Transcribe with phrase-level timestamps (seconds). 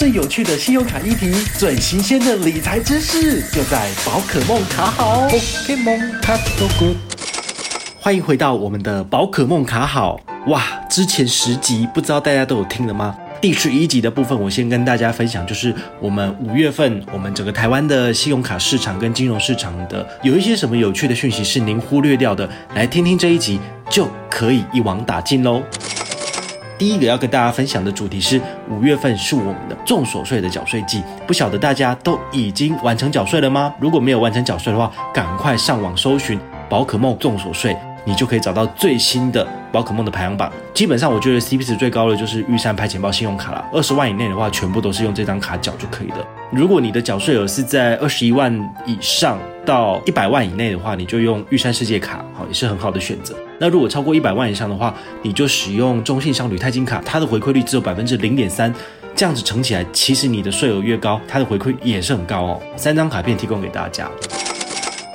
[0.00, 5.28] 最有趣的信用卡议题，最新鲜的理财知识，就在宝可梦卡好。
[5.28, 6.96] Pokemon 卡 so good，
[8.00, 10.18] 欢迎回到我们的宝可梦卡好。
[10.46, 13.14] 哇，之前十集不知道大家都有听了吗？
[13.42, 23.60] 第十一集的部分，我先跟大家分享，就是我们五月份我们整个台湾的信用卡市场跟金融市场的有一些什么有趣的讯息是您忽略掉的，来听听这一集
[23.90, 25.62] 就可以一网打尽喽。
[26.80, 28.40] 第一个要跟大家分享的主题是
[28.70, 33.74] 五月份是我们的重所税的缴税季，不晓得大家都已经完成缴税了吗？
[33.78, 36.40] 如果没有完成缴税的话，赶快上网搜寻
[36.70, 37.76] 宝可梦重所税。
[38.04, 40.50] 你就可以找到最新的宝可梦的排行榜。
[40.72, 43.64] 基本上，我觉得 CP 值最高的就是玉山拍钱包信用卡了。
[43.72, 46.26] 二十万以内的话，全部都是用这张卡缴就可以了。
[46.50, 48.52] 如果你的缴税额是在二十一万
[48.86, 53.36] 以上到一百万以内的话，你就用玉山世界卡，好，也是很好的选择。
[53.58, 58.74] 那如果超过一百万以上的话，你就使用中信商旅钛金卡，它的回馈率只有百分之零点三，
[59.14, 62.62] 这样子乘起来，其实你的税额越高，它的回馈也是很高哦。
[62.74, 64.10] 三张卡片提供给大家。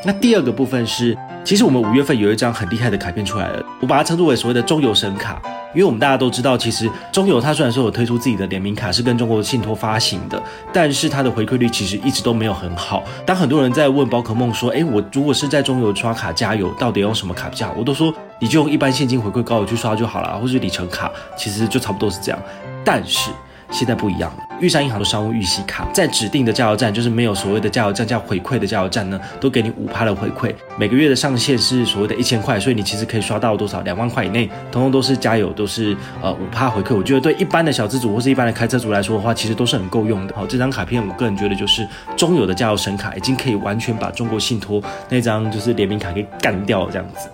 [0.05, 1.17] 那第二个部分是。
[1.43, 5.39] 其实我们五月份有一张很厉害的卡片出来了，我把它称作为所谓的中油神卡，
[5.75, 10.41] 因为我们大家都知道，其实中油它虽然说有推出自己的联名卡，是跟中国信托发行的，
[10.73, 13.03] 但是它的回馈率其实一直都没有很好。
[13.27, 17.75] 当很多人在问宝可梦说，哎，我如果是在中油刷卡加油，到底用什么卡比较好？
[17.77, 22.41] 我都说你就用一般现金回馈高的去刷就好了，或是里程卡，其实就差不多是这样。
[22.83, 23.29] 但是
[23.71, 24.43] 现在不一样了。
[24.61, 30.55] 玉山银行的商务预习卡，在指定的加油站，就是没有所谓的加油站加回馈的加油站呢，都给你五趴的回馈。
[30.77, 33.81] 每个月的上限是所谓的一千块，所以你其实可以刷到多少？
[33.81, 36.95] 两万块以内，通通都是加油，都是呃五趴回馈。
[36.95, 40.33] 我觉得对一般的小资主或是一般的开车族来说的话，其实都是很够用的。
[40.33, 47.29] 好，这张卡片我个人觉得就是中油的加油神卡，已经可以完全把中国信托那张就是联名卡给干掉这样子。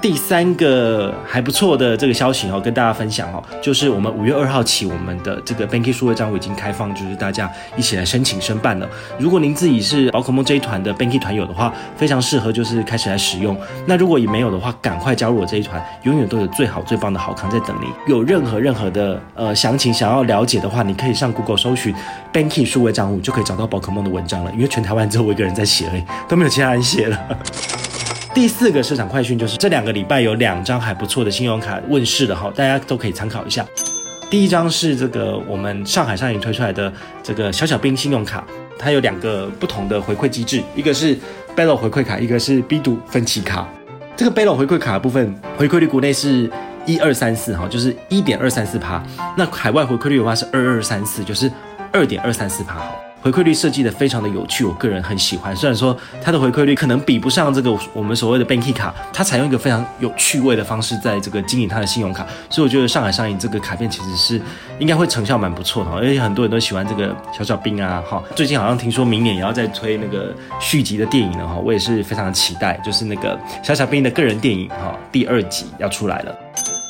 [0.00, 8.88] 第三个还不错的这个消息哦，跟大家分享哦，就是我们五月二号起，我们的这个 Banky 数位账户已经开放，就是大家一起来申请申办了。
[9.18, 13.56] 如果您自己是宝可梦这一团的 Banky 团友的话，非常适合就是开始来使用。
[13.86, 17.88] 那如果也没有的话，赶快加入我这一团，永远都有最好最棒的好康在等你。
[18.12, 21.92] 有任何任何的呃详情想要了解的话，你可以上 Google 搜寻
[22.32, 24.52] Banky 数位账户，就可以找到宝可梦的文章了。
[24.52, 27.18] 因为全台湾只有我一个人在写而已，都没有其他人写了。
[28.38, 33.66] 第四个市场快讯就是这两个礼拜有两张还不错的信用卡问世了哈，大家都可以参考一下。
[34.30, 36.90] 第一张是这个我们上海上影推出来的
[37.20, 38.46] 这个小小兵信用卡，
[38.78, 41.18] 它有两个不同的回馈机制，一个是
[41.56, 43.68] Bello 回馈卡，一个是 B 度分期卡。
[44.16, 46.48] 这个 Bello 回馈卡的部分回馈率国内是
[46.86, 49.02] 一二三四哈，就是一点二三四趴，
[49.36, 51.50] 那海外回馈率的话是二二三四，就是
[51.92, 52.94] 二点二三四趴哈。
[53.20, 55.54] 回馈率设计的非常的有趣，我个人很喜欢。
[55.56, 64.40] 虽然说它的回馈率可能比不上这个我们所谓的 Banky 卡，它采用一个非常有趣味的方式在这个经营它的信用卡，所以我觉得上海上银这个卡片其实是
[64.78, 68.02] 应该会成效蛮不错的，而且很多人都喜欢这个小小兵啊。
[68.08, 76.34] 哈，最近好像听说明年也要再推那个续集的电影了哈，我也是非常的期待，就是那个小小兵的个人电影哈，第二集要出来了。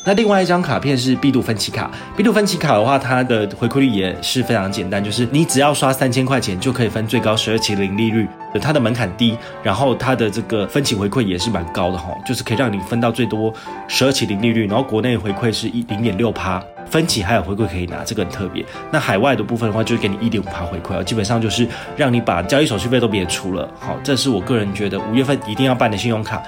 [0.09, 8.27] 那另外一张卡片是 B 度分期卡，B 度分期卡的话，它的回馈率也是非常简单，就是你只要刷三千块钱就可以分最高十二期零利率，
[8.59, 13.53] 它的门槛低，然后它的这个分期回馈也是蛮高的哈，就是可以让你分到最多
[13.87, 18.65] 十二期零利率，然后国内回馈是一零点六趴，分期还有回馈可以拿，这个很特别。
[18.91, 26.43] 那海外的部分的话，就是给你一点五趴回馈啊，基本上就是让你把交易手续费都别出了，好，这是我个人觉得五月份一定要办的信用卡。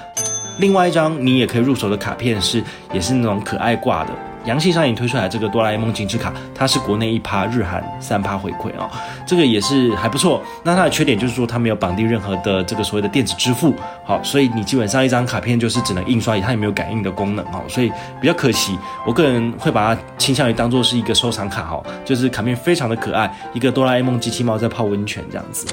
[0.61, 2.63] 另外一张你也可以入手的卡片是，
[2.93, 4.11] 也是那种可爱挂的，
[4.45, 8.87] 阳信上银推出来这个哆啦 A 梦精致卡，它是国内一趴，日韩三趴回馈哦，
[9.25, 10.39] 这个也是还不错。
[10.63, 13.73] 那它的缺点就是说它没有绑定任何的这个所谓的电子支付，
[14.05, 17.91] 好，所以你基本上一张卡片就是只能印刷，它也没有感应的功能哦，所以
[18.21, 18.77] 比较可惜。
[19.03, 25.65] 我个人会把它倾向于当做是一个收藏卡哈，就是卡片非常的可爱，一个哆啦 A 梦机器猫在泡温泉这样子。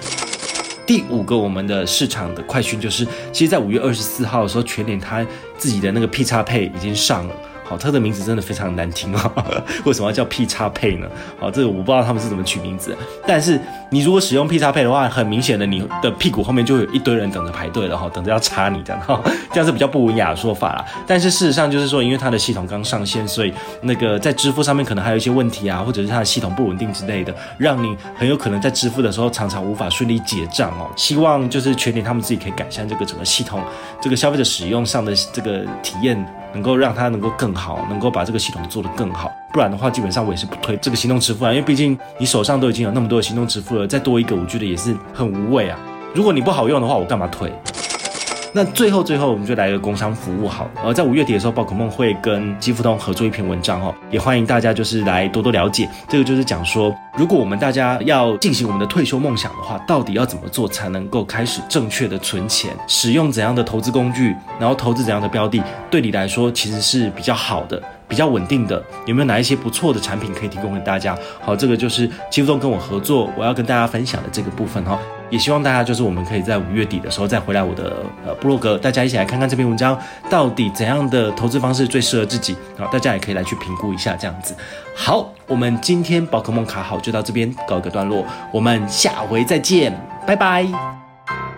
[0.88, 5.22] 第五个，我们的市场的快讯就是，其实，在五月二十四号的时候，全联它
[5.58, 7.36] 自己的那个 P 叉配已经上了。
[7.68, 9.30] 好，它的名字真的非常难听啊！
[9.84, 11.06] 为什么要叫 P 叉配呢？
[11.38, 12.96] 好，这个我不知道他们是怎么取名字。
[13.26, 13.60] 但是
[13.90, 19.20] 你如果使用 P 叉配的话，很明显的，你的屁股后面就有一堆人等着排队了哈，等着要插你这样哈，
[19.52, 20.84] 这样是比较不文雅的说法啦。
[21.06, 30.88] 但是事实上就是说，因为它的系统刚上线，所以那个在支付上面可能还有一些问题啊，或者是它的系统不稳定之类的，让你很有可能在支付的时候常常无法顺利结账哦。
[30.96, 33.62] 希望就是全年他们自己可以改善这个整个系统，
[34.00, 36.26] 这个消费者使用上的这个体验。
[36.52, 45.78] 能够让它能够更好，能够把这个系统做得更好，不然的话，基本上我也是不推这个行动支付啊，因为毕竟你手上都已经有那么多的行动支付了，再多一个，我觉得也是很无谓啊。
[46.14, 47.52] 如果你不好用的话，我干嘛推？
[48.52, 50.68] 那最后最后，我们就来一个工商服务好。
[50.82, 55.88] 呃，在五月底的时候，宝可梦会跟基富通合作一篇文章哦，也欢迎大家就是来多多了解。
[56.08, 62.74] 这个就是讲说，如果我们大家要进行我们的退休梦想的话，到底要怎么做才能够开始正确的存钱？
[62.86, 67.80] 使用怎样的投资工具，然后投资怎样的标的，对你来说其实是比较好的。
[68.08, 71.14] 比较稳定的，有没有哪一些不错的产品可以提供给大家？
[71.42, 74.98] 好，这个就是基富通跟我合作，我要跟大家分享的这个部分哈。
[75.30, 77.96] 也希望大家就是我们可以在五月底的时候再回来我的
[78.26, 79.98] 呃部落格，大家一起来看看这篇文章
[80.30, 82.56] 到底怎样的投资方式最适合自己。
[82.78, 84.54] 好，大家也可以来去评估一下这样子。
[84.94, 89.92] 好，我们今天宝可梦卡好就到这边告一个段落，我们下回再见，
[90.26, 90.66] 拜拜。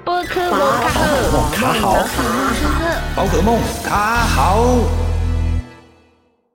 [0.04, 1.96] 宝可梦卡好，
[3.14, 5.09] 宝可梦卡好。